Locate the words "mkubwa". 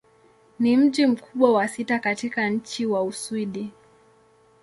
1.07-1.53